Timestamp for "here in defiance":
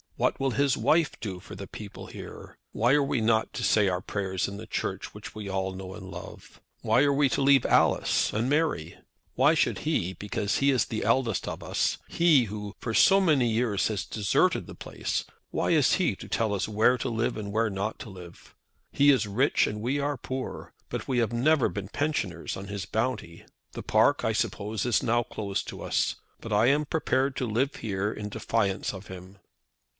27.77-28.93